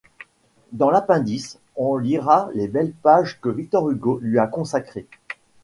Dans 0.71 0.89
l'appendice, 0.89 1.59
on 1.75 1.95
lira 1.95 2.49
les 2.55 2.67
belles 2.67 2.91
pages 2.91 3.39
que 3.39 3.49
Victor 3.49 3.87
Hugo 3.91 4.17
lui 4.23 4.39
a 4.39 4.47
consacrées. 4.47 5.05